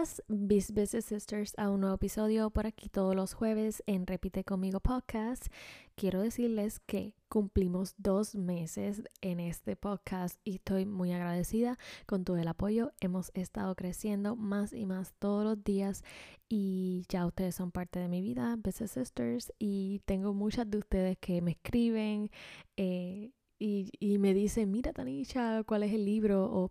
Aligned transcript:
Bienvenidas, 0.00 0.22
Bis 0.28 0.72
Business 0.72 1.04
Sisters, 1.04 1.52
a 1.58 1.68
un 1.68 1.80
nuevo 1.80 1.96
episodio 1.96 2.48
por 2.48 2.66
aquí 2.66 2.88
todos 2.88 3.14
los 3.14 3.34
jueves 3.34 3.82
en 3.86 4.06
Repite 4.06 4.44
conmigo 4.44 4.80
podcast. 4.80 5.48
Quiero 5.94 6.22
decirles 6.22 6.80
que 6.80 7.14
cumplimos 7.28 7.94
dos 7.98 8.34
meses 8.34 9.02
en 9.20 9.40
este 9.40 9.76
podcast 9.76 10.40
y 10.42 10.54
estoy 10.54 10.86
muy 10.86 11.12
agradecida 11.12 11.78
con 12.06 12.24
todo 12.24 12.38
el 12.38 12.48
apoyo. 12.48 12.92
Hemos 13.00 13.30
estado 13.34 13.74
creciendo 13.74 14.36
más 14.36 14.72
y 14.72 14.86
más 14.86 15.12
todos 15.18 15.44
los 15.44 15.62
días 15.62 16.02
y 16.48 17.02
ya 17.10 17.26
ustedes 17.26 17.54
son 17.54 17.70
parte 17.70 17.98
de 17.98 18.08
mi 18.08 18.22
vida, 18.22 18.56
Business 18.56 18.92
Sisters, 18.92 19.52
y 19.58 20.00
tengo 20.06 20.32
muchas 20.32 20.70
de 20.70 20.78
ustedes 20.78 21.18
que 21.18 21.42
me 21.42 21.50
escriben. 21.50 22.30
Eh, 22.78 23.32
y, 23.62 23.90
y, 24.00 24.16
me 24.16 24.32
dicen, 24.32 24.70
mira 24.70 24.94
Tanisha, 24.94 25.62
¿cuál 25.64 25.82
es 25.82 25.92
el 25.92 26.06
libro? 26.06 26.44
O 26.50 26.70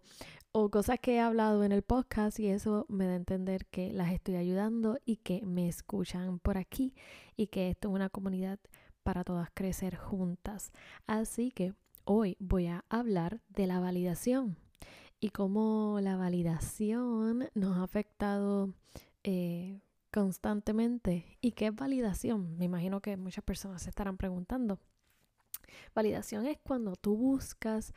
o 0.51 0.69
cosas 0.69 0.99
que 0.99 1.15
he 1.15 1.19
hablado 1.19 1.63
en 1.63 1.71
el 1.71 1.83
podcast 1.83 2.39
y 2.39 2.47
eso 2.47 2.85
me 2.89 3.05
da 3.05 3.13
a 3.13 3.17
entender 3.17 3.65
que 3.67 3.93
las 3.93 4.11
estoy 4.11 4.35
ayudando 4.35 4.97
y 5.05 5.17
que 5.17 5.45
me 5.45 5.67
escuchan 5.67 6.39
por 6.39 6.57
aquí 6.57 6.95
y 7.37 7.47
que 7.47 7.69
esto 7.69 7.89
es 7.89 7.93
una 7.93 8.09
comunidad 8.09 8.59
para 9.03 9.23
todas 9.23 9.49
crecer 9.53 9.95
juntas. 9.95 10.71
Así 11.05 11.51
que 11.51 11.73
hoy 12.03 12.35
voy 12.39 12.67
a 12.67 12.83
hablar 12.89 13.41
de 13.49 13.67
la 13.67 13.79
validación 13.79 14.57
y 15.19 15.29
cómo 15.29 15.99
la 16.01 16.15
validación 16.15 17.49
nos 17.53 17.77
ha 17.77 17.83
afectado 17.83 18.73
eh, 19.23 19.81
constantemente. 20.11 21.37
¿Y 21.41 21.51
qué 21.51 21.67
es 21.67 21.75
validación? 21.75 22.57
Me 22.57 22.65
imagino 22.65 23.01
que 23.01 23.17
muchas 23.17 23.43
personas 23.43 23.83
se 23.83 23.89
estarán 23.89 24.17
preguntando. 24.17 24.79
Validación 25.93 26.47
es 26.47 26.57
cuando 26.57 26.95
tú 26.95 27.15
buscas 27.15 27.93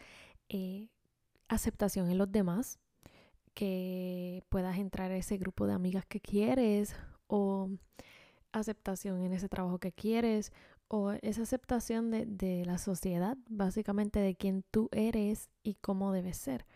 eh, 0.51 0.89
aceptación 1.55 2.11
en 2.11 2.19
los 2.19 2.31
demás, 2.31 2.79
que 3.55 4.43
puedas 4.49 4.79
entrar 4.79 5.11
a 5.11 5.17
ese 5.17 5.37
grupo 5.37 5.67
de 5.67 5.75
amigas 5.75 6.07
que 6.07 6.21
quieres 6.21 6.97
o 7.27 7.71
aceptación 8.53 9.23
en 9.23 9.33
ese 9.33 9.49
trabajo 9.49 9.79
que 9.79 9.93
quieres 9.93 10.53
o 10.89 11.13
esa 11.23 11.43
aceptación 11.43 12.11
de, 12.11 12.27
de 12.27 12.65
la 12.65 12.79
sociedad, 12.79 13.37
básicamente 13.49 14.21
de 14.21 14.35
quién 14.35 14.65
tú 14.71 14.89
eres 14.93 15.51
y 15.63 15.75
cómo 15.75 16.13
debes 16.13 16.37
ser. 16.37 16.67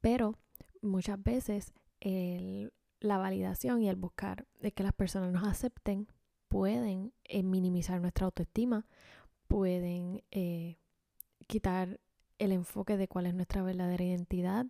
Pero 0.00 0.34
muchas 0.82 1.22
veces 1.22 1.74
el, 2.00 2.72
la 3.00 3.18
validación 3.18 3.82
y 3.82 3.88
el 3.88 3.96
buscar 3.96 4.46
de 4.60 4.72
que 4.72 4.82
las 4.82 4.92
personas 4.92 5.32
nos 5.32 5.44
acepten 5.44 6.08
pueden 6.48 7.12
eh, 7.24 7.42
minimizar 7.42 8.00
nuestra 8.00 8.26
autoestima, 8.26 8.86
pueden 9.46 10.22
eh, 10.30 10.78
quitar 11.46 12.00
el 12.38 12.52
enfoque 12.52 12.96
de 12.96 13.08
cuál 13.08 13.26
es 13.26 13.34
nuestra 13.34 13.62
verdadera 13.62 14.04
identidad. 14.04 14.66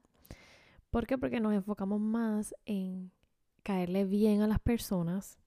¿Por 0.91 1.07
qué? 1.07 1.19
Porque 1.19 1.41
nos 1.41 1.55
enfocamos 1.55 2.01
más 2.01 2.55
en 2.65 3.13
caerle 3.63 4.05
bien 4.05 4.41
a 4.41 4.47
las 4.47 4.61
personas 4.61 5.39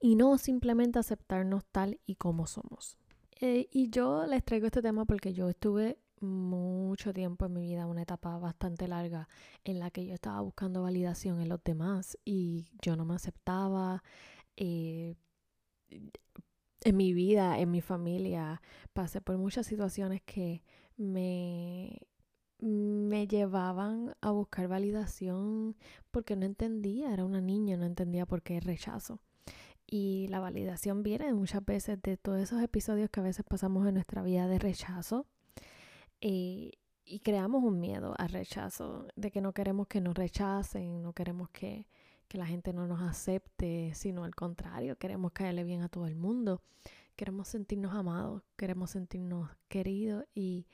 y 0.00 0.16
no 0.16 0.36
simplemente 0.38 0.98
aceptarnos 0.98 1.64
tal 1.66 2.00
y 2.06 2.16
como 2.16 2.46
somos. 2.46 2.98
Eh, 3.40 3.68
y 3.70 3.90
yo 3.90 4.26
les 4.26 4.44
traigo 4.44 4.66
este 4.66 4.82
tema 4.82 5.04
porque 5.04 5.32
yo 5.32 5.48
estuve 5.48 5.98
mucho 6.20 7.12
tiempo 7.12 7.46
en 7.46 7.52
mi 7.52 7.62
vida, 7.62 7.86
una 7.86 8.02
etapa 8.02 8.38
bastante 8.38 8.88
larga, 8.88 9.28
en 9.64 9.78
la 9.78 9.90
que 9.90 10.06
yo 10.06 10.14
estaba 10.14 10.40
buscando 10.40 10.82
validación 10.82 11.40
en 11.40 11.48
los 11.48 11.62
demás 11.62 12.18
y 12.24 12.66
yo 12.82 12.96
no 12.96 13.04
me 13.04 13.14
aceptaba. 13.14 14.02
Eh, 14.56 15.14
en 16.84 16.96
mi 16.96 17.14
vida, 17.14 17.58
en 17.58 17.70
mi 17.70 17.80
familia, 17.80 18.60
pasé 18.92 19.20
por 19.20 19.38
muchas 19.38 19.66
situaciones 19.66 20.22
que 20.22 20.62
me, 20.96 21.98
me 22.58 23.26
llevaban 23.26 24.14
a 24.20 24.30
buscar 24.30 24.68
validación 24.68 25.76
porque 26.10 26.36
no 26.36 26.46
entendía, 26.46 27.12
era 27.12 27.24
una 27.24 27.40
niña, 27.40 27.76
no 27.76 27.84
entendía 27.84 28.26
por 28.26 28.42
qué 28.42 28.60
rechazo. 28.60 29.20
Y 29.86 30.28
la 30.28 30.40
validación 30.40 31.02
viene 31.02 31.32
muchas 31.34 31.64
veces 31.64 32.00
de 32.02 32.16
todos 32.16 32.40
esos 32.40 32.62
episodios 32.62 33.10
que 33.10 33.20
a 33.20 33.24
veces 33.24 33.44
pasamos 33.46 33.86
en 33.86 33.94
nuestra 33.94 34.22
vida 34.22 34.48
de 34.48 34.58
rechazo. 34.58 35.26
Eh, 36.20 36.72
y 37.04 37.20
creamos 37.20 37.62
un 37.62 37.80
miedo 37.80 38.14
al 38.16 38.30
rechazo, 38.30 39.06
de 39.14 39.30
que 39.30 39.42
no 39.42 39.52
queremos 39.52 39.86
que 39.88 40.00
nos 40.00 40.14
rechacen, 40.14 41.02
no 41.02 41.12
queremos 41.12 41.50
que, 41.50 41.86
que 42.28 42.38
la 42.38 42.46
gente 42.46 42.72
no 42.72 42.86
nos 42.86 43.02
acepte, 43.02 43.92
sino 43.94 44.24
al 44.24 44.34
contrario, 44.34 44.96
queremos 44.96 45.32
caerle 45.32 45.64
bien 45.64 45.82
a 45.82 45.90
todo 45.90 46.06
el 46.06 46.16
mundo 46.16 46.62
queremos 47.16 47.48
sentirnos 47.48 47.94
amados, 47.94 48.42
queremos 48.56 48.90
sentirnos 48.90 49.50
queridos 49.68 50.24
y, 50.34 50.66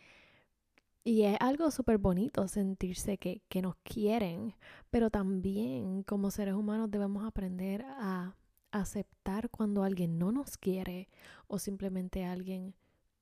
y 1.05 1.23
es 1.23 1.37
algo 1.41 1.71
súper 1.71 1.99
bonito 1.99 2.47
sentirse 2.49 3.19
que, 3.19 3.43
que 3.49 3.63
nos 3.63 3.77
quieren, 3.83 4.55
pero 4.91 5.11
también 5.11 6.03
como 6.03 6.31
seres 6.31 6.55
humanos 6.55 6.91
debemos 6.91 7.25
aprender 7.25 7.85
a 7.87 8.35
aceptar 8.73 9.51
cuando 9.51 9.83
alguien 9.83 10.19
no 10.19 10.33
nos 10.33 10.57
quiere 10.57 11.09
o 11.49 11.59
simplemente 11.59 12.25
alguien 12.25 12.75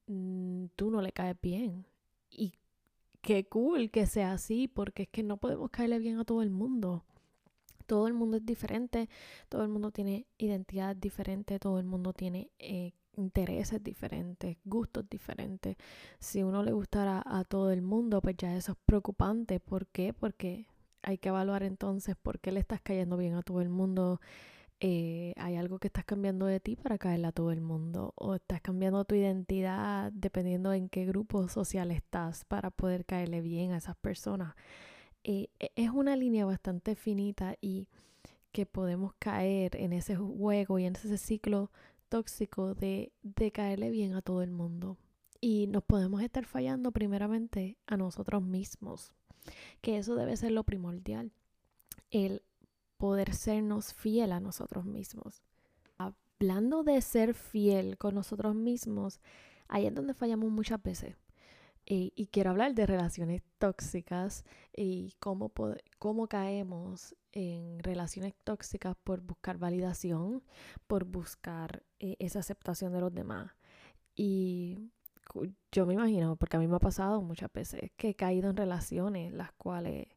mm, 0.06 0.66
tú 0.76 0.90
no 0.90 1.02
le 1.02 1.12
caes 1.12 1.36
bien. 1.40 1.86
Y 2.30 2.52
qué 3.22 3.46
cool 3.46 3.90
que 3.90 4.06
sea 4.06 4.32
así, 4.32 4.68
porque 4.68 5.04
es 5.04 5.08
que 5.08 5.22
no 5.22 5.38
podemos 5.38 5.70
caerle 5.70 5.98
bien 5.98 6.18
a 6.18 6.24
todo 6.24 6.42
el 6.42 6.50
mundo. 6.50 7.04
Todo 7.86 8.06
el 8.06 8.14
mundo 8.14 8.36
es 8.36 8.44
diferente, 8.44 9.08
todo 9.48 9.62
el 9.62 9.68
mundo 9.68 9.90
tiene 9.90 10.26
identidad 10.36 10.94
diferente, 10.94 11.58
todo 11.58 11.78
el 11.78 11.86
mundo 11.86 12.12
tiene 12.12 12.50
eh, 12.58 12.92
intereses 13.18 13.82
diferentes, 13.82 14.56
gustos 14.64 15.08
diferentes. 15.10 15.76
Si 16.18 16.42
uno 16.42 16.62
le 16.62 16.72
gustara 16.72 17.22
a 17.26 17.44
todo 17.44 17.70
el 17.70 17.82
mundo, 17.82 18.20
pues 18.22 18.36
ya 18.36 18.56
eso 18.56 18.72
es 18.72 18.78
preocupante. 18.86 19.60
¿Por 19.60 19.86
qué? 19.88 20.12
Porque 20.12 20.66
hay 21.02 21.18
que 21.18 21.28
evaluar 21.28 21.62
entonces 21.62 22.16
por 22.16 22.40
qué 22.40 22.52
le 22.52 22.60
estás 22.60 22.80
cayendo 22.80 23.16
bien 23.16 23.34
a 23.34 23.42
todo 23.42 23.60
el 23.60 23.68
mundo. 23.68 24.20
Eh, 24.80 25.34
hay 25.36 25.56
algo 25.56 25.78
que 25.80 25.88
estás 25.88 26.04
cambiando 26.04 26.46
de 26.46 26.60
ti 26.60 26.76
para 26.76 26.98
caerle 26.98 27.26
a 27.26 27.32
todo 27.32 27.50
el 27.50 27.60
mundo 27.60 28.12
o 28.16 28.36
estás 28.36 28.60
cambiando 28.60 29.04
tu 29.04 29.16
identidad 29.16 30.12
dependiendo 30.12 30.72
en 30.72 30.88
qué 30.88 31.04
grupo 31.04 31.48
social 31.48 31.90
estás 31.90 32.44
para 32.44 32.70
poder 32.70 33.04
caerle 33.04 33.40
bien 33.40 33.72
a 33.72 33.78
esas 33.78 33.96
personas. 33.96 34.54
Eh, 35.24 35.48
e, 35.58 35.72
es 35.74 35.90
una 35.90 36.14
línea 36.16 36.46
bastante 36.46 36.94
finita 36.94 37.56
y 37.60 37.88
que 38.52 38.66
podemos 38.66 39.14
caer 39.18 39.76
en 39.76 39.92
ese 39.92 40.16
juego 40.16 40.78
y 40.78 40.84
en 40.84 40.96
ese 40.96 41.18
ciclo 41.18 41.70
tóxico 42.08 42.74
de, 42.74 43.12
de 43.22 43.52
caerle 43.52 43.90
bien 43.90 44.14
a 44.14 44.22
todo 44.22 44.42
el 44.42 44.50
mundo. 44.50 44.96
Y 45.40 45.66
nos 45.68 45.84
podemos 45.84 46.22
estar 46.22 46.44
fallando 46.44 46.90
primeramente 46.90 47.78
a 47.86 47.96
nosotros 47.96 48.42
mismos, 48.42 49.12
que 49.80 49.98
eso 49.98 50.16
debe 50.16 50.36
ser 50.36 50.50
lo 50.50 50.64
primordial, 50.64 51.32
el 52.10 52.42
poder 52.96 53.34
sernos 53.34 53.94
fiel 53.94 54.32
a 54.32 54.40
nosotros 54.40 54.84
mismos. 54.84 55.42
Hablando 55.96 56.82
de 56.82 57.00
ser 57.00 57.34
fiel 57.34 57.96
con 57.96 58.14
nosotros 58.16 58.54
mismos, 58.54 59.20
ahí 59.68 59.86
es 59.86 59.94
donde 59.94 60.14
fallamos 60.14 60.50
muchas 60.50 60.82
veces. 60.82 61.16
Y 61.90 62.26
quiero 62.26 62.50
hablar 62.50 62.74
de 62.74 62.86
relaciones 62.86 63.42
tóxicas 63.58 64.44
y 64.76 65.14
cómo, 65.20 65.50
cómo 65.98 66.28
caemos 66.28 67.16
en 67.32 67.78
relaciones 67.78 68.34
tóxicas 68.44 68.94
por 69.04 69.22
buscar 69.22 69.58
validación, 69.58 70.42
por 70.86 71.04
buscar 71.04 71.82
eh, 71.98 72.16
esa 72.18 72.40
aceptación 72.40 72.92
de 72.92 73.00
los 73.00 73.14
demás. 73.14 73.52
Y 74.14 74.90
yo 75.72 75.86
me 75.86 75.94
imagino, 75.94 76.36
porque 76.36 76.56
a 76.56 76.60
mí 76.60 76.66
me 76.66 76.76
ha 76.76 76.80
pasado 76.80 77.22
muchas 77.22 77.52
veces, 77.52 77.90
que 77.96 78.10
he 78.10 78.14
caído 78.14 78.50
en 78.50 78.56
relaciones 78.56 79.32
las 79.32 79.52
cuales 79.52 80.08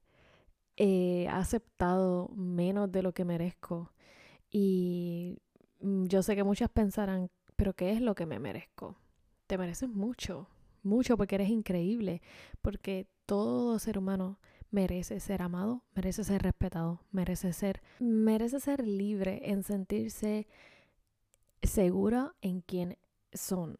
he 0.77 1.27
aceptado 1.29 2.29
menos 2.29 2.91
de 2.91 3.03
lo 3.03 3.13
que 3.13 3.25
merezco. 3.25 3.93
Y 4.49 5.41
mm, 5.79 6.05
yo 6.05 6.23
sé 6.23 6.35
que 6.35 6.43
muchas 6.43 6.69
pensarán, 6.69 7.29
pero 7.55 7.73
¿qué 7.73 7.91
es 7.91 8.01
lo 8.01 8.15
que 8.15 8.25
me 8.25 8.39
merezco? 8.39 8.95
Te 9.47 9.57
mereces 9.57 9.89
mucho, 9.89 10.47
mucho 10.83 11.17
porque 11.17 11.35
eres 11.35 11.49
increíble, 11.49 12.21
porque 12.61 13.07
todo 13.25 13.79
ser 13.79 13.97
humano 13.97 14.39
merece 14.71 15.19
ser 15.19 15.41
amado, 15.41 15.83
merece 15.93 16.23
ser 16.23 16.41
respetado, 16.41 17.01
merece 17.11 17.53
ser, 17.53 17.81
merece 17.99 18.59
ser 18.59 18.87
libre 18.87 19.41
en 19.51 19.63
sentirse 19.63 20.47
segura 21.61 22.33
en 22.41 22.61
quién 22.61 22.97
son. 23.33 23.75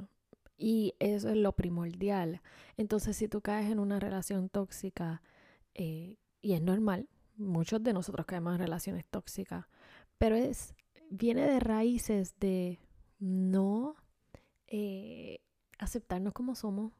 Y 0.57 0.93
eso 0.99 1.29
es 1.29 1.37
lo 1.37 1.53
primordial. 1.53 2.41
Entonces, 2.77 3.17
si 3.17 3.27
tú 3.27 3.41
caes 3.41 3.71
en 3.71 3.79
una 3.79 3.99
relación 3.99 4.49
tóxica, 4.49 5.23
eh, 5.73 6.17
y 6.41 6.53
es 6.53 6.61
normal, 6.61 7.07
muchos 7.35 7.81
de 7.81 7.93
nosotros 7.93 8.25
caemos 8.25 8.53
en 8.53 8.59
relaciones 8.59 9.05
tóxicas, 9.05 9.65
pero 10.17 10.35
es, 10.35 10.75
viene 11.09 11.47
de 11.47 11.59
raíces 11.59 12.35
de 12.39 12.79
no 13.17 13.95
eh, 14.67 15.39
aceptarnos 15.79 16.33
como 16.33 16.55
somos 16.55 16.93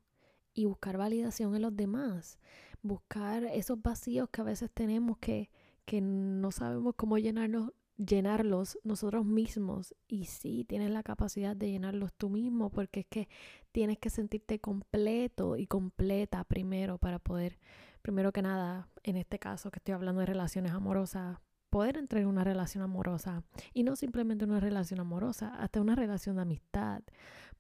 y 0.54 0.66
buscar 0.66 0.98
validación 0.98 1.56
en 1.56 1.62
los 1.62 1.76
demás 1.76 2.38
buscar 2.82 3.44
esos 3.44 3.82
vacíos 3.82 4.30
que 4.30 4.42
a 4.42 4.46
veces 4.46 4.72
tenemos 4.72 5.18
que, 5.18 5.50
que 5.86 6.02
no 6.02 6.52
sabemos 6.52 6.96
cómo 6.96 7.18
llenarnos, 7.18 7.72
llenarlos 7.98 8.80
nosotros 8.84 9.26
mismos. 9.26 9.96
Y 10.08 10.26
sí, 10.26 10.66
tienes 10.68 10.92
la 10.92 11.04
capacidad 11.04 11.56
de 11.56 11.72
llenarlos 11.72 12.14
tú 12.14 12.30
mismo, 12.30 12.70
porque 12.70 13.02
es 13.02 13.06
que 13.08 13.30
tienes 13.72 13.98
que 14.00 14.10
sentirte 14.10 14.60
completo 14.60 15.58
y 15.58 15.68
completa 15.68 16.44
primero 16.44 16.98
para 16.98 17.20
poder, 17.20 17.60
primero 18.02 18.32
que 18.32 18.42
nada, 18.42 18.90
en 19.04 19.18
este 19.18 19.40
caso 19.40 19.72
que 19.72 19.80
estoy 19.80 19.94
hablando 19.94 20.22
de 20.22 20.28
relaciones 20.28 20.72
amorosas, 20.72 21.38
poder 21.70 21.98
entrar 21.98 22.22
en 22.22 22.28
una 22.28 22.44
relación 22.44 22.84
amorosa. 22.84 23.44
Y 23.74 23.84
no 23.84 23.96
simplemente 23.96 24.46
una 24.46 24.60
relación 24.60 25.00
amorosa, 25.00 25.56
hasta 25.56 25.80
una 25.82 25.96
relación 25.96 26.36
de 26.36 26.42
amistad 26.42 27.04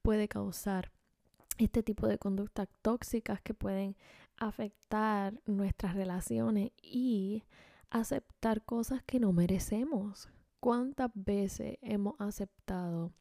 puede 0.01 0.27
causar 0.27 0.91
este 1.57 1.83
tipo 1.83 2.07
de 2.07 2.17
conductas 2.17 2.67
tóxicas 2.81 3.41
que 3.41 3.53
pueden 3.53 3.95
afectar 4.37 5.39
nuestras 5.45 5.95
relaciones 5.95 6.71
y 6.81 7.43
aceptar 7.89 8.63
cosas 8.63 9.03
que 9.03 9.19
no 9.19 9.31
merecemos. 9.33 10.29
¿Cuántas 10.59 11.11
veces 11.13 11.77
hemos 11.81 12.15
aceptado 12.19 13.11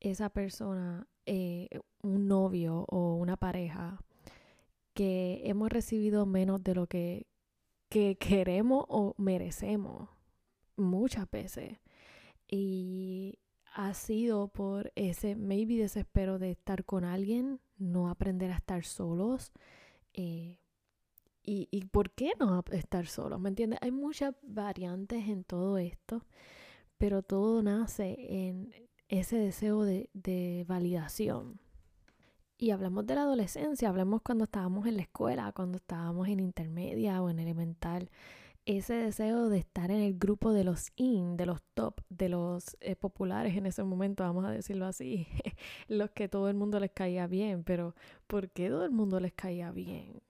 esa 0.00 0.30
persona, 0.30 1.06
eh, 1.26 1.68
un 2.02 2.28
novio 2.28 2.84
o 2.88 3.16
una 3.16 3.36
pareja, 3.36 3.98
que 4.94 5.42
hemos 5.44 5.70
recibido 5.70 6.26
menos 6.26 6.62
de 6.64 6.74
lo 6.74 6.86
que, 6.86 7.26
que 7.88 8.16
queremos 8.16 8.84
o 8.88 9.14
merecemos? 9.18 10.08
Muchas 10.76 11.30
veces. 11.30 11.78
Y 12.48 13.38
ha 13.74 13.94
sido 13.94 14.48
por 14.48 14.92
ese 14.94 15.36
maybe 15.36 15.76
desespero 15.76 16.38
de 16.38 16.50
estar 16.50 16.84
con 16.84 17.04
alguien, 17.04 17.60
no 17.76 18.08
aprender 18.08 18.50
a 18.50 18.56
estar 18.56 18.84
solos. 18.84 19.52
Eh, 20.14 20.58
y, 21.42 21.68
y, 21.70 21.84
por 21.86 22.10
qué 22.10 22.32
no 22.38 22.62
estar 22.72 23.06
solos? 23.06 23.40
¿Me 23.40 23.48
entiendes? 23.48 23.78
Hay 23.82 23.90
muchas 23.90 24.34
variantes 24.42 25.28
en 25.28 25.44
todo 25.44 25.78
esto, 25.78 26.26
pero 26.98 27.22
todo 27.22 27.62
nace 27.62 28.16
en 28.48 28.74
ese 29.08 29.38
deseo 29.38 29.82
de, 29.84 30.10
de 30.12 30.64
validación. 30.68 31.60
Y 32.58 32.70
hablamos 32.72 33.06
de 33.06 33.14
la 33.14 33.22
adolescencia, 33.22 33.88
hablamos 33.88 34.20
cuando 34.22 34.44
estábamos 34.44 34.86
en 34.86 34.96
la 34.96 35.02
escuela, 35.02 35.52
cuando 35.52 35.76
estábamos 35.78 36.28
en 36.28 36.40
intermedia 36.40 37.22
o 37.22 37.30
en 37.30 37.38
elemental 37.38 38.10
ese 38.76 38.92
deseo 38.94 39.48
de 39.48 39.58
estar 39.58 39.90
en 39.90 40.00
el 40.00 40.18
grupo 40.18 40.52
de 40.52 40.62
los 40.62 40.92
in, 40.96 41.38
de 41.38 41.46
los 41.46 41.62
top, 41.72 42.02
de 42.10 42.28
los 42.28 42.76
eh, 42.80 42.96
populares 42.96 43.56
en 43.56 43.64
ese 43.64 43.82
momento, 43.82 44.24
vamos 44.24 44.44
a 44.44 44.50
decirlo 44.50 44.84
así, 44.84 45.26
los 45.88 46.10
que 46.10 46.28
todo 46.28 46.50
el 46.50 46.54
mundo 46.54 46.78
les 46.78 46.90
caía 46.90 47.26
bien, 47.26 47.64
pero 47.64 47.94
¿por 48.26 48.50
qué 48.50 48.68
todo 48.68 48.84
el 48.84 48.90
mundo 48.90 49.20
les 49.20 49.32
caía 49.32 49.70
bien? 49.70 50.20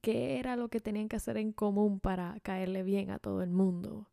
¿Qué 0.00 0.38
era 0.40 0.56
lo 0.56 0.68
que 0.68 0.80
tenían 0.80 1.08
que 1.08 1.14
hacer 1.14 1.36
en 1.36 1.52
común 1.52 2.00
para 2.00 2.40
caerle 2.40 2.82
bien 2.82 3.10
a 3.10 3.20
todo 3.20 3.40
el 3.42 3.50
mundo? 3.50 4.08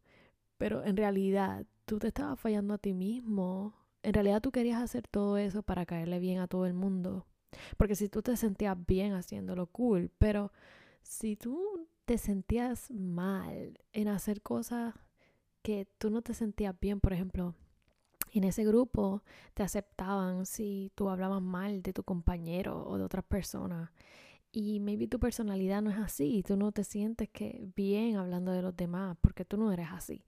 Pero 0.58 0.84
en 0.84 0.96
realidad 0.96 1.66
tú 1.86 1.98
te 1.98 2.08
estabas 2.08 2.40
fallando 2.40 2.76
a 2.76 2.78
ti 2.78 2.94
mismo. 2.94 3.74
En 4.04 4.14
realidad 4.14 4.42
tú 4.42 4.52
querías 4.52 4.82
hacer 4.84 5.08
todo 5.08 5.38
eso 5.38 5.64
para 5.64 5.86
caerle 5.88 6.20
bien 6.20 6.40
a 6.40 6.48
todo 6.48 6.68
el 6.68 6.74
mundo. 6.74 7.26
Porque 7.78 7.96
si 7.96 8.08
tú 8.08 8.22
te 8.22 8.38
sentías 8.38 8.78
bien 8.86 9.14
haciéndolo 9.14 9.68
cool, 9.68 10.12
pero 10.20 10.52
si 11.02 11.36
tú 11.36 11.88
te 12.06 12.18
sentías 12.18 12.92
mal 12.92 13.80
en 13.94 14.08
hacer 14.08 14.42
cosas 14.42 14.94
que 15.62 15.88
tú 15.98 16.10
no 16.10 16.22
te 16.22 16.34
sentías 16.34 16.76
bien, 16.80 17.00
por 17.00 17.14
ejemplo, 17.14 17.56
en 18.34 18.44
ese 18.44 18.66
grupo 18.66 19.24
te 19.54 19.64
aceptaban 19.64 20.46
si 20.46 20.92
tú 20.96 21.10
hablabas 21.10 21.42
mal 21.42 21.82
de 21.82 21.94
tu 21.94 22.04
compañero 22.04 22.86
o 22.86 22.98
de 22.98 23.04
otras 23.04 23.24
personas. 23.24 23.92
Y 24.52 24.80
maybe 24.80 25.08
tu 25.08 25.20
personalidad 25.20 25.82
no 25.82 25.90
es 25.90 25.98
así, 25.98 26.44
tú 26.44 26.58
no 26.58 26.72
te 26.72 26.84
sientes 26.84 27.30
que 27.30 27.68
bien 27.76 28.18
hablando 28.18 28.52
de 28.52 28.62
los 28.62 28.76
demás, 28.76 29.18
porque 29.22 29.46
tú 29.46 29.58
no 29.58 29.72
eres 29.72 29.88
así. 29.92 30.26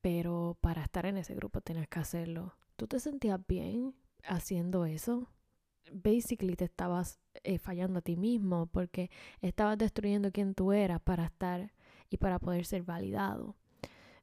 Pero 0.00 0.56
para 0.60 0.82
estar 0.82 1.06
en 1.06 1.16
ese 1.16 1.34
grupo 1.34 1.60
tienes 1.60 1.88
que 1.88 1.98
hacerlo. 1.98 2.54
¿Tú 2.76 2.86
te 2.86 3.00
sentías 3.00 3.40
bien 3.46 3.94
haciendo 4.24 4.84
eso? 4.86 5.28
Basically 5.92 6.56
te 6.56 6.64
estabas 6.64 7.20
eh, 7.44 7.58
fallando 7.58 7.98
a 7.98 8.02
ti 8.02 8.16
mismo 8.16 8.66
porque 8.66 9.10
estabas 9.40 9.78
destruyendo 9.78 10.32
quien 10.32 10.54
tú 10.54 10.72
eras 10.72 11.00
para 11.00 11.26
estar 11.26 11.72
y 12.08 12.16
para 12.16 12.38
poder 12.38 12.64
ser 12.66 12.82
validado. 12.82 13.56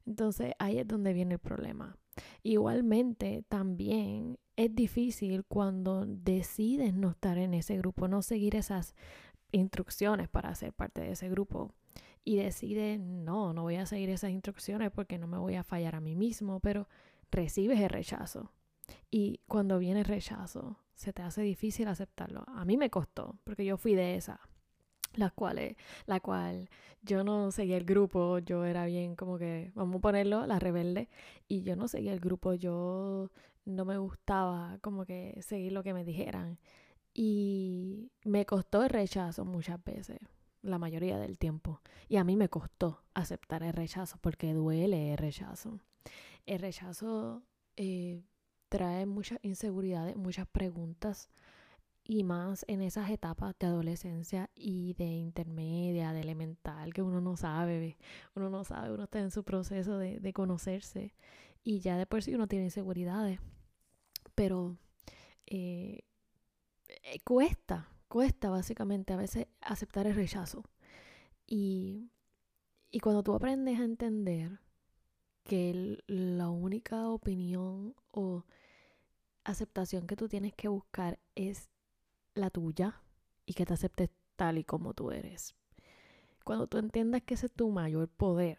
Entonces 0.06 0.52
ahí 0.58 0.78
es 0.78 0.86
donde 0.86 1.12
viene 1.12 1.34
el 1.34 1.40
problema. 1.40 1.96
Igualmente 2.42 3.44
también 3.48 4.38
es 4.56 4.74
difícil 4.74 5.44
cuando 5.44 6.04
decides 6.06 6.94
no 6.94 7.10
estar 7.10 7.38
en 7.38 7.54
ese 7.54 7.76
grupo, 7.76 8.08
no 8.08 8.22
seguir 8.22 8.56
esas 8.56 8.94
instrucciones 9.52 10.28
para 10.28 10.54
ser 10.54 10.72
parte 10.72 11.00
de 11.00 11.12
ese 11.12 11.28
grupo 11.28 11.72
y 12.24 12.36
decides, 12.36 13.00
no, 13.00 13.52
no 13.52 13.62
voy 13.62 13.76
a 13.76 13.86
seguir 13.86 14.10
esas 14.10 14.30
instrucciones 14.30 14.90
porque 14.90 15.18
no 15.18 15.26
me 15.26 15.38
voy 15.38 15.54
a 15.54 15.64
fallar 15.64 15.94
a 15.94 16.00
mí 16.00 16.14
mismo, 16.14 16.60
pero 16.60 16.88
recibes 17.30 17.80
el 17.80 17.88
rechazo. 17.88 18.52
Y 19.10 19.40
cuando 19.46 19.78
viene 19.78 20.00
el 20.00 20.06
rechazo, 20.06 20.78
se 20.98 21.12
te 21.12 21.22
hace 21.22 21.42
difícil 21.42 21.86
aceptarlo. 21.86 22.42
A 22.48 22.64
mí 22.64 22.76
me 22.76 22.90
costó, 22.90 23.38
porque 23.44 23.64
yo 23.64 23.76
fui 23.76 23.94
de 23.94 24.16
esa, 24.16 24.40
la 25.14 25.30
cual, 25.30 25.76
la 26.06 26.18
cual 26.18 26.68
yo 27.02 27.22
no 27.22 27.52
seguía 27.52 27.76
el 27.76 27.84
grupo, 27.84 28.40
yo 28.40 28.64
era 28.64 28.84
bien 28.84 29.14
como 29.14 29.38
que, 29.38 29.70
vamos 29.76 29.98
a 29.98 30.00
ponerlo, 30.00 30.44
la 30.46 30.58
rebelde, 30.58 31.08
y 31.46 31.62
yo 31.62 31.76
no 31.76 31.86
seguía 31.86 32.12
el 32.12 32.18
grupo, 32.18 32.52
yo 32.54 33.30
no 33.64 33.84
me 33.84 33.96
gustaba 33.96 34.78
como 34.80 35.06
que 35.06 35.38
seguir 35.40 35.70
lo 35.70 35.84
que 35.84 35.94
me 35.94 36.04
dijeran. 36.04 36.58
Y 37.14 38.10
me 38.24 38.44
costó 38.44 38.82
el 38.82 38.90
rechazo 38.90 39.44
muchas 39.44 39.82
veces, 39.84 40.18
la 40.62 40.78
mayoría 40.78 41.18
del 41.18 41.38
tiempo. 41.38 41.80
Y 42.08 42.16
a 42.16 42.24
mí 42.24 42.34
me 42.34 42.48
costó 42.48 43.04
aceptar 43.14 43.62
el 43.62 43.72
rechazo, 43.72 44.18
porque 44.20 44.52
duele 44.52 45.12
el 45.12 45.18
rechazo. 45.18 45.78
El 46.44 46.58
rechazo 46.58 47.44
eh, 47.76 48.20
trae 48.68 49.06
muchas 49.06 49.38
inseguridades, 49.42 50.16
muchas 50.16 50.46
preguntas 50.46 51.30
y 52.04 52.24
más 52.24 52.64
en 52.68 52.80
esas 52.80 53.10
etapas 53.10 53.54
de 53.58 53.66
adolescencia 53.66 54.50
y 54.54 54.94
de 54.94 55.04
intermedia, 55.04 56.12
de 56.12 56.20
elemental, 56.20 56.94
que 56.94 57.02
uno 57.02 57.20
no 57.20 57.36
sabe, 57.36 57.98
uno 58.34 58.48
no 58.48 58.64
sabe, 58.64 58.92
uno 58.92 59.04
está 59.04 59.20
en 59.20 59.30
su 59.30 59.44
proceso 59.44 59.98
de, 59.98 60.18
de 60.18 60.32
conocerse 60.32 61.14
y 61.62 61.80
ya 61.80 61.98
de 61.98 62.06
por 62.06 62.22
sí 62.22 62.34
uno 62.34 62.48
tiene 62.48 62.66
inseguridades, 62.66 63.40
pero 64.34 64.78
eh, 65.46 66.00
eh, 67.02 67.20
cuesta, 67.24 67.88
cuesta 68.08 68.50
básicamente 68.50 69.12
a 69.12 69.16
veces 69.16 69.46
aceptar 69.60 70.06
el 70.06 70.14
rechazo. 70.14 70.64
Y, 71.46 72.10
y 72.90 73.00
cuando 73.00 73.22
tú 73.22 73.34
aprendes 73.34 73.78
a 73.80 73.84
entender 73.84 74.60
que 75.48 75.98
la 76.06 76.50
única 76.50 77.08
opinión 77.08 77.96
o 78.10 78.44
aceptación 79.44 80.06
que 80.06 80.14
tú 80.14 80.28
tienes 80.28 80.52
que 80.52 80.68
buscar 80.68 81.18
es 81.34 81.70
la 82.34 82.50
tuya 82.50 83.00
y 83.46 83.54
que 83.54 83.64
te 83.64 83.72
aceptes 83.72 84.10
tal 84.36 84.58
y 84.58 84.64
como 84.64 84.92
tú 84.92 85.10
eres. 85.10 85.56
Cuando 86.44 86.66
tú 86.66 86.76
entiendas 86.76 87.22
que 87.22 87.32
ese 87.32 87.46
es 87.46 87.52
tu 87.52 87.70
mayor 87.70 88.08
poder 88.08 88.58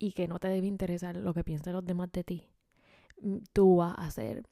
y 0.00 0.10
que 0.12 0.26
no 0.26 0.40
te 0.40 0.48
debe 0.48 0.66
interesar 0.66 1.16
lo 1.16 1.32
que 1.32 1.44
piensen 1.44 1.72
los 1.72 1.84
demás 1.86 2.10
de 2.10 2.24
ti, 2.24 2.48
mm, 3.20 3.36
tú 3.52 3.76
vas 3.76 3.94
a 3.96 4.10
ser 4.10 4.42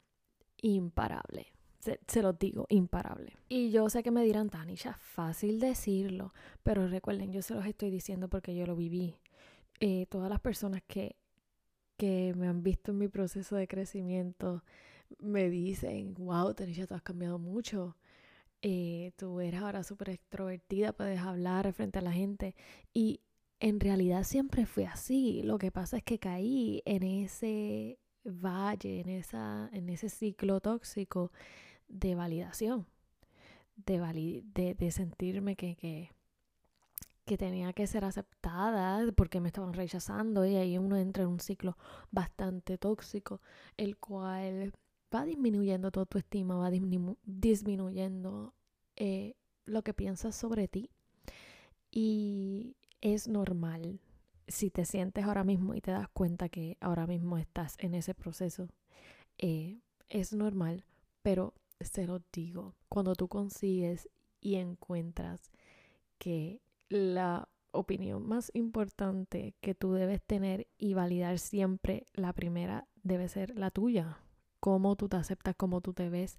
imparable. 0.63 1.49
Se, 1.81 2.23
lo 2.23 2.35
digo, 2.35 2.67
imparable. 2.69 3.39
Y 3.49 3.71
yo 3.71 3.89
sé 3.89 4.05
que 4.05 4.11
me 4.13 4.23
dirán, 4.23 4.51
Tanisha, 4.51 4.99
fácil 5.01 5.59
decirlo, 5.59 6.33
pero 6.63 6.87
recuerden, 6.87 7.33
yo 7.33 7.43
se 7.43 7.55
los 7.55 7.67
estoy 7.67 7.91
diciendo 7.91 8.29
porque 8.29 8.55
yo 8.55 8.67
lo 8.67 8.77
viví. 8.77 9.17
Eh, 9.81 10.07
todas 10.11 10.29
las 10.29 10.41
personas 10.41 10.83
que, 10.87 11.17
que 12.01 12.33
me 12.35 12.49
han 12.49 12.63
visto 12.63 12.93
en 12.93 12.99
mi 12.99 13.09
proceso 13.09 13.57
de 13.57 13.69
crecimiento, 13.69 14.65
me 15.19 15.51
dicen, 15.51 16.15
wow, 16.15 16.55
Tanisha, 16.55 16.87
tú 16.87 16.95
has 16.95 17.03
cambiado 17.03 17.39
mucho. 17.39 17.95
Eh, 18.63 19.13
tú 19.17 19.41
eres 19.41 19.61
ahora 19.61 19.83
súper 19.85 20.09
extrovertida, 20.11 20.95
puedes 20.95 21.21
hablar 21.21 21.71
frente 21.75 21.99
a 21.99 22.03
la 22.03 22.13
gente. 22.13 22.57
Y 22.95 23.21
en 23.59 23.81
realidad 23.81 24.25
siempre 24.25 24.65
fue 24.65 24.87
así. 24.87 25.43
Lo 25.43 25.59
que 25.59 25.71
pasa 25.71 25.99
es 25.99 26.03
que 26.03 26.19
caí 26.19 26.83
en 26.87 27.03
ese 27.03 27.99
valle, 28.25 29.01
en, 29.01 29.11
esa, 29.11 29.69
en 29.75 29.91
ese 29.91 30.09
ciclo 30.09 30.61
tóxico 30.61 31.33
de 31.87 32.15
validación, 32.15 32.87
de, 33.77 34.43
de, 34.55 34.75
de 34.75 34.91
sentirme 34.91 35.55
que, 35.55 35.77
que, 35.77 36.13
que 37.31 37.39
tenía 37.39 37.73
que 37.73 37.87
ser 37.87 38.05
aceptada 38.05 39.07
porque 39.13 39.41
me 39.41 39.47
estaban 39.47 39.73
rechazando 39.73 40.45
y 40.45 40.57
ahí 40.57 40.79
uno 40.79 40.97
entra 40.97 41.23
en 41.23 41.29
un 41.29 41.39
ciclo 41.39 41.79
bastante 42.11 42.77
tóxico, 42.77 43.41
el 43.77 43.99
cual 43.99 44.73
va 45.15 45.25
disminuyendo 45.25 45.93
tu 45.93 46.01
autoestima, 46.01 46.57
va 46.57 46.73
disminuyendo 46.73 48.53
eh, 48.97 49.37
lo 49.65 49.83
que 49.83 49.95
piensas 49.95 50.35
sobre 50.35 50.67
ti. 50.67 50.91
Y 51.93 52.75
es 53.01 53.29
normal 53.29 54.01
si 54.49 54.71
te 54.71 54.85
sientes 54.85 55.25
ahora 55.25 55.45
mismo 55.45 55.77
y 55.77 55.81
te 55.81 55.93
das 55.93 56.09
cuenta 56.09 56.49
que 56.49 56.79
ahora 56.81 57.07
mismo 57.07 57.39
estás 57.39 57.77
en 57.79 57.95
ese 57.95 58.13
proceso. 58.13 58.67
Eh, 59.39 59.79
es 60.09 60.33
normal, 60.33 60.85
pero 61.23 61.55
se 61.79 62.09
lo 62.09 62.21
digo, 62.33 62.75
cuando 62.89 63.15
tú 63.15 63.29
consigues 63.29 64.09
y 64.41 64.57
encuentras 64.57 65.53
que 66.19 66.61
la 66.91 67.49
opinión 67.73 68.27
más 68.27 68.51
importante 68.53 69.55
que 69.63 69.75
tú 69.75 69.93
debes 69.93 70.21
tener 70.23 70.67
y 70.77 70.93
validar 70.93 71.39
siempre, 71.39 72.05
la 72.13 72.35
primera 72.35 72.87
debe 73.03 73.29
ser 73.29 73.57
la 73.57 73.71
tuya, 73.71 74.19
cómo 74.61 74.97
tú 74.97 75.09
te 75.09 75.17
aceptas, 75.17 75.57
cómo 75.57 75.81
tú 75.81 75.95
te 75.95 76.11
ves. 76.11 76.39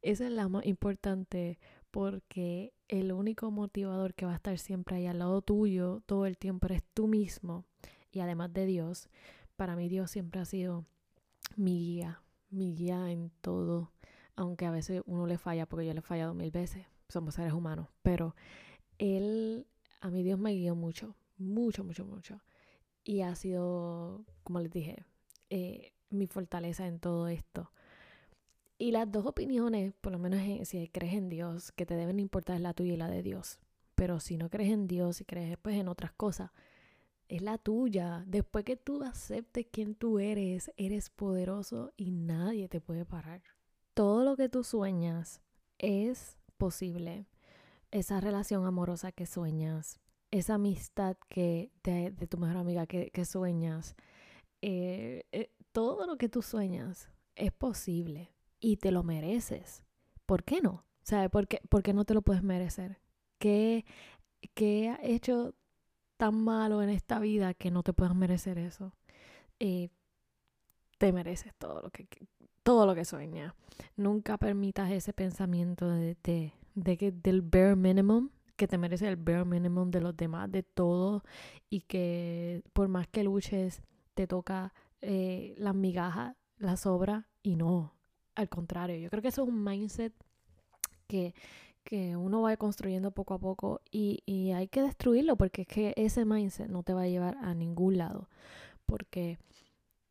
Esa 0.00 0.26
es 0.26 0.32
la 0.32 0.48
más 0.48 0.66
importante 0.66 1.60
porque 1.92 2.72
el 2.88 3.12
único 3.12 3.50
motivador 3.50 4.14
que 4.14 4.26
va 4.26 4.32
a 4.32 4.36
estar 4.36 4.58
siempre 4.58 4.96
ahí 4.96 5.06
al 5.06 5.20
lado 5.20 5.42
tuyo 5.42 6.02
todo 6.06 6.26
el 6.26 6.38
tiempo 6.38 6.66
eres 6.66 6.82
tú 6.94 7.06
mismo. 7.06 7.64
y 8.10 8.20
además 8.20 8.52
de 8.52 8.66
Dios, 8.66 9.08
para 9.56 9.76
mí 9.76 9.88
Dios 9.88 10.10
siempre 10.10 10.40
ha 10.40 10.44
sido 10.44 10.84
mi 11.56 11.78
guía, 11.78 12.22
mi 12.50 12.74
guía 12.74 13.10
en 13.10 13.30
todo, 13.40 13.92
aunque 14.36 14.66
a 14.66 14.70
veces 14.70 15.02
uno 15.06 15.26
le 15.26 15.38
falla 15.38 15.66
porque 15.66 15.86
yo 15.86 15.92
le 15.94 16.00
he 16.00 16.02
fallado 16.02 16.34
mil 16.34 16.50
veces, 16.50 16.86
somos 17.08 17.34
seres 17.34 17.52
humanos, 17.52 17.88
pero 18.02 18.34
Él, 18.98 19.66
a 20.02 20.10
mí 20.10 20.24
Dios 20.24 20.38
me 20.38 20.52
guió 20.52 20.74
mucho, 20.74 21.14
mucho, 21.38 21.84
mucho, 21.84 22.04
mucho. 22.04 22.42
Y 23.04 23.20
ha 23.20 23.34
sido, 23.36 24.24
como 24.42 24.58
les 24.58 24.70
dije, 24.70 25.04
eh, 25.48 25.92
mi 26.10 26.26
fortaleza 26.26 26.88
en 26.88 26.98
todo 26.98 27.28
esto. 27.28 27.70
Y 28.78 28.90
las 28.90 29.10
dos 29.10 29.26
opiniones, 29.26 29.94
por 30.00 30.10
lo 30.10 30.18
menos 30.18 30.40
si 30.68 30.88
crees 30.88 31.14
en 31.14 31.28
Dios, 31.28 31.70
que 31.70 31.86
te 31.86 31.94
deben 31.94 32.18
importar 32.18 32.56
es 32.56 32.62
la 32.62 32.74
tuya 32.74 32.94
y 32.94 32.96
la 32.96 33.08
de 33.08 33.22
Dios. 33.22 33.60
Pero 33.94 34.18
si 34.18 34.36
no 34.36 34.50
crees 34.50 34.72
en 34.72 34.88
Dios 34.88 35.20
y 35.20 35.24
crees 35.24 35.56
pues 35.62 35.76
en 35.76 35.86
otras 35.86 36.12
cosas, 36.12 36.50
es 37.28 37.40
la 37.40 37.58
tuya. 37.58 38.24
Después 38.26 38.64
que 38.64 38.76
tú 38.76 39.04
aceptes 39.04 39.68
quién 39.70 39.94
tú 39.94 40.18
eres, 40.18 40.72
eres 40.76 41.10
poderoso 41.10 41.92
y 41.96 42.10
nadie 42.10 42.68
te 42.68 42.80
puede 42.80 43.04
parar. 43.04 43.40
Todo 43.94 44.24
lo 44.24 44.36
que 44.36 44.48
tú 44.48 44.64
sueñas 44.64 45.40
es 45.78 46.38
posible. 46.58 47.26
Esa 47.92 48.20
relación 48.20 48.66
amorosa 48.66 49.12
que 49.12 49.26
sueñas, 49.26 50.00
esa 50.32 50.54
amistad 50.54 51.16
que 51.28 51.70
de, 51.84 52.10
tu 52.26 52.38
mejor 52.38 52.56
amiga 52.56 52.86
que, 52.86 53.24
sueñas, 53.24 53.94
eh, 54.62 55.24
eh, 55.30 55.52
todo 55.70 56.06
lo 56.06 56.16
que 56.16 56.28
tú 56.28 56.42
sueñas 56.42 57.08
es 57.36 57.52
posible 57.52 58.32
y 58.58 58.78
te 58.78 58.90
lo 58.90 59.04
mereces. 59.04 59.84
¿Por 60.26 60.42
qué 60.42 60.60
no? 60.60 60.84
¿Sabes? 61.02 61.30
¿Por 61.30 61.46
qué, 61.46 61.60
¿Por 61.68 61.84
qué 61.84 61.92
no 61.92 62.04
te 62.04 62.14
lo 62.14 62.22
puedes 62.22 62.42
merecer? 62.42 62.98
¿Qué, 63.38 63.84
¿Qué 64.54 64.88
ha 64.88 64.98
hecho 65.02 65.54
tan 66.16 66.42
malo 66.42 66.82
en 66.82 66.88
esta 66.88 67.18
vida 67.18 67.54
que 67.54 67.70
no 67.70 67.82
te 67.82 67.92
puedas 67.92 68.14
merecer 68.14 68.58
eso? 68.58 68.92
Eh, 69.60 69.90
te 70.98 71.12
mereces 71.12 71.54
todo 71.56 71.82
lo 71.82 71.90
que 71.90 72.08
todo 72.62 72.86
lo 72.86 72.94
que 72.94 73.04
sueñas. 73.04 73.54
Nunca 73.96 74.38
permitas 74.38 74.90
ese 74.90 75.12
pensamiento 75.12 75.88
de, 75.88 76.16
de, 76.22 76.52
que 76.74 77.12
del 77.12 77.42
bare 77.42 77.76
minimum, 77.76 78.30
que 78.56 78.68
te 78.68 78.78
mereces 78.78 79.08
el 79.08 79.16
bare 79.16 79.44
minimum 79.44 79.90
de 79.90 80.00
los 80.00 80.16
demás, 80.16 80.50
de 80.50 80.62
todo, 80.62 81.22
y 81.70 81.80
que 81.82 82.62
por 82.72 82.88
más 82.88 83.08
que 83.08 83.24
luches, 83.24 83.82
te 84.14 84.26
toca 84.26 84.72
eh, 85.00 85.54
las 85.58 85.74
migajas, 85.74 86.36
la 86.58 86.76
sobra, 86.76 87.28
y 87.42 87.56
no. 87.56 87.94
Al 88.34 88.48
contrario, 88.48 88.96
yo 88.96 89.10
creo 89.10 89.22
que 89.22 89.28
eso 89.28 89.42
es 89.42 89.48
un 89.48 89.62
mindset 89.62 90.12
que, 91.06 91.34
que 91.84 92.16
uno 92.16 92.42
va 92.42 92.56
construyendo 92.56 93.10
poco 93.10 93.34
a 93.34 93.38
poco 93.38 93.80
y, 93.90 94.22
y 94.26 94.52
hay 94.52 94.68
que 94.68 94.82
destruirlo 94.82 95.36
porque 95.36 95.62
es 95.62 95.68
que 95.68 95.92
ese 95.96 96.24
mindset 96.24 96.68
no 96.68 96.82
te 96.82 96.94
va 96.94 97.02
a 97.02 97.08
llevar 97.08 97.36
a 97.42 97.54
ningún 97.54 97.98
lado. 97.98 98.28
Porque 98.86 99.38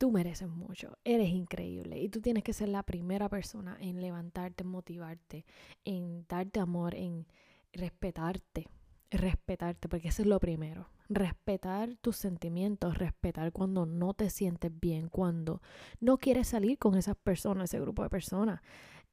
tú 0.02 0.10
mereces 0.10 0.50
mucho, 0.50 0.98
eres 1.04 1.30
increíble 1.30 2.00
y 2.00 2.10
tú 2.10 2.22
tienes 2.22 2.44
que 2.44 2.54
ser 2.54 2.70
la 2.70 2.82
primera 2.82 3.30
persona 3.30 3.78
en 3.80 4.02
levantarte, 4.02 4.64
en 4.64 4.70
motivarte, 4.70 5.46
en 5.86 6.26
darte 6.28 6.60
amor, 6.60 6.96
en 6.96 7.28
respetarte, 7.72 8.68
respetarte, 9.12 9.88
porque 9.88 10.08
eso 10.08 10.24
es 10.24 10.28
lo 10.28 10.40
primero. 10.40 10.90
Respetar 11.08 11.98
tus 11.98 12.16
sentimientos, 12.16 12.98
respetar 12.98 13.52
cuando 13.52 13.86
no 13.86 14.16
te 14.16 14.32
sientes 14.32 14.72
bien, 14.74 15.08
cuando 15.08 15.62
no 16.00 16.18
quieres 16.18 16.48
salir 16.48 16.80
con 16.80 16.96
esas 16.96 17.16
personas, 17.16 17.70
ese 17.70 17.80
grupo 17.80 18.02
de 18.02 18.10
personas, 18.10 18.60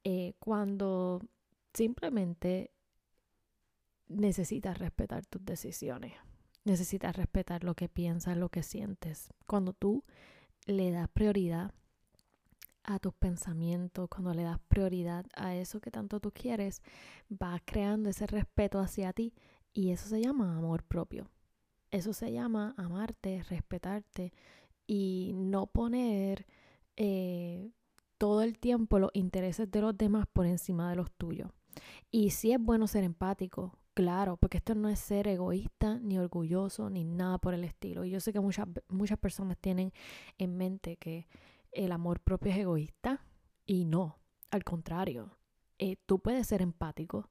eh, 0.03 0.33
cuando 0.39 1.21
simplemente 1.71 2.71
necesitas 4.07 4.79
respetar 4.79 5.23
tus 5.27 5.45
decisiones, 5.45 6.13
necesitas 6.63 7.15
respetar 7.15 7.63
lo 7.63 7.75
que 7.75 7.89
piensas, 7.89 8.35
lo 8.37 8.49
que 8.49 8.63
sientes. 8.63 9.31
Cuando 9.45 9.73
tú 9.73 10.03
le 10.69 10.91
das 10.91 11.09
prioridad 11.09 11.73
a 12.83 12.99
tus 12.99 13.13
pensamientos, 13.13 14.09
cuando 14.09 14.33
le 14.33 14.43
das 14.43 14.59
prioridad 14.67 15.25
a 15.35 15.55
eso 15.55 15.79
que 15.79 15.91
tanto 15.91 16.19
tú 16.19 16.31
quieres, 16.31 16.81
vas 17.27 17.61
creando 17.65 18.09
ese 18.09 18.27
respeto 18.27 18.79
hacia 18.79 19.13
ti 19.13 19.33
y 19.73 19.91
eso 19.91 20.07
se 20.07 20.21
llama 20.21 20.57
amor 20.57 20.83
propio. 20.83 21.29
Eso 21.91 22.13
se 22.13 22.31
llama 22.31 22.75
amarte, 22.77 23.43
respetarte 23.49 24.31
y 24.85 25.31
no 25.35 25.67
poner 25.67 26.45
eh, 26.97 27.71
todo 28.17 28.43
el 28.43 28.59
tiempo 28.59 28.99
los 28.99 29.11
intereses 29.13 29.69
de 29.71 29.81
los 29.81 29.97
demás 29.97 30.25
por 30.31 30.45
encima 30.45 30.89
de 30.89 30.95
los 30.95 31.11
tuyos. 31.11 31.51
Y 32.11 32.31
sí 32.31 32.51
es 32.51 32.61
bueno 32.61 32.87
ser 32.87 33.03
empático, 33.03 33.77
claro, 33.99 34.37
porque 34.37 34.59
esto 34.59 34.75
no 34.75 34.87
es 34.87 34.97
ser 34.97 35.27
egoísta, 35.27 35.99
ni 35.99 36.17
orgulloso, 36.17 36.89
ni 36.89 37.03
nada 37.03 37.37
por 37.37 37.53
el 37.53 37.65
estilo. 37.65 38.05
Y 38.05 38.11
yo 38.11 38.21
sé 38.21 38.31
que 38.31 38.39
muchas, 38.39 38.65
muchas 38.87 39.19
personas 39.19 39.57
tienen 39.57 39.91
en 40.37 40.55
mente 40.55 40.95
que 40.95 41.27
el 41.73 41.91
amor 41.91 42.21
propio 42.21 42.49
es 42.53 42.57
egoísta 42.59 43.25
y 43.65 43.83
no, 43.83 44.15
al 44.51 44.63
contrario, 44.63 45.35
eh, 45.79 45.97
tú 46.05 46.19
puedes 46.19 46.47
ser 46.47 46.61
empático 46.61 47.27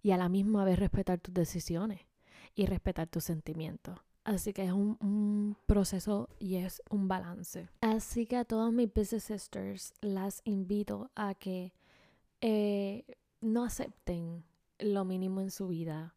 y 0.00 0.12
a 0.12 0.16
la 0.16 0.28
misma 0.28 0.64
vez 0.64 0.78
respetar 0.78 1.18
tus 1.18 1.34
decisiones 1.34 2.02
y 2.54 2.66
respetar 2.66 3.08
tus 3.08 3.24
sentimientos. 3.24 3.98
Así 4.22 4.52
que 4.52 4.64
es 4.64 4.72
un, 4.72 5.56
proceso 5.66 6.28
y 6.38 6.54
es 6.54 6.82
un 6.88 7.08
balance. 7.08 7.68
Así 7.80 8.26
que 8.26 8.36
a 8.36 8.44
todas 8.44 8.72
mis 8.72 8.94
business 8.94 9.24
sisters 9.24 9.92
las 10.00 10.40
invito 10.44 11.10
a 11.16 11.34
que 11.34 11.72
eh, 12.40 13.04
no 13.40 13.64
acepten 13.64 14.44
lo 14.82 15.04
mínimo 15.04 15.40
en 15.40 15.50
su 15.50 15.68
vida 15.68 16.14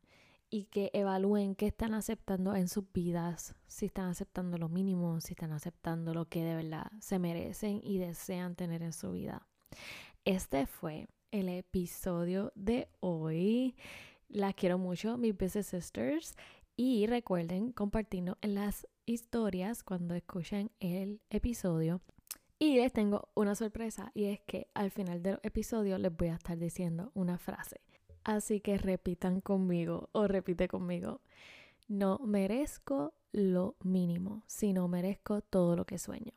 y 0.50 0.66
que 0.66 0.90
evalúen 0.94 1.56
qué 1.56 1.68
están 1.68 1.94
aceptando 1.94 2.56
en 2.56 2.68
sus 2.68 2.86
vidas, 2.94 3.56
si 3.68 3.88
están 3.88 4.10
aceptando 4.10 4.58
lo 4.58 4.70
mínimo, 4.70 5.20
si 5.20 5.34
están 5.34 5.52
aceptando 5.52 6.14
lo 6.14 6.30
que 6.30 6.44
de 6.44 6.56
verdad 6.56 6.92
se 7.00 7.20
merecen 7.20 7.82
y 7.84 7.98
desean 7.98 8.56
tener 8.56 8.82
en 8.82 8.94
su 8.94 9.12
vida. 9.12 9.48
Este 10.24 10.66
fue 10.66 11.08
el 11.32 11.50
episodio 11.50 12.52
de 12.56 12.88
hoy. 13.00 13.76
Las 14.30 14.56
quiero 14.56 14.78
mucho, 14.78 15.18
mis 15.18 15.38
Business 15.38 15.68
Sisters. 15.68 16.36
Y 16.78 17.08
recuerden 17.08 17.72
compartirnos 17.72 18.38
en 18.42 18.56
las 18.56 18.88
historias 19.06 19.84
cuando 19.84 20.14
escuchen 20.16 20.72
el 20.80 21.22
episodio. 21.30 22.02
Y 22.58 22.78
les 22.78 22.94
tengo 22.94 23.30
una 23.36 23.56
sorpresa 23.56 24.12
y 24.14 24.26
es 24.26 24.40
que 24.42 24.68
al 24.74 24.92
final 24.92 25.22
del 25.22 25.40
episodio 25.44 25.98
les 25.98 26.16
voy 26.16 26.30
a 26.30 26.36
estar 26.36 26.58
diciendo 26.58 27.12
una 27.14 27.38
frase. 27.38 27.82
Así 28.26 28.60
que 28.60 28.78
repitan 28.80 29.40
conmigo 29.40 30.10
o 30.12 30.28
repite 30.28 30.68
conmigo. 30.68 31.22
No 31.88 32.18
merezco 32.18 33.14
lo 33.32 33.76
mínimo, 33.84 34.44
sino 34.48 34.88
merezco 34.88 35.42
todo 35.42 35.76
lo 35.76 35.86
que 35.86 36.00
sueño. 36.00 36.34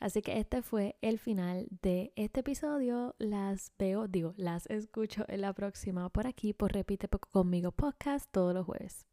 Así 0.00 0.22
que 0.22 0.38
este 0.38 0.62
fue 0.62 0.96
el 1.02 1.18
final 1.18 1.68
de 1.82 2.12
este 2.16 2.40
episodio. 2.40 3.14
Las 3.18 3.72
veo, 3.78 4.08
digo, 4.08 4.32
las 4.36 4.66
escucho 4.66 5.26
en 5.28 5.42
la 5.42 5.52
próxima 5.52 6.08
por 6.08 6.26
aquí, 6.26 6.54
por 6.54 6.72
Repite 6.72 7.06
conmigo 7.08 7.70
podcast 7.70 8.30
todos 8.32 8.54
los 8.54 8.64
jueves. 8.64 9.06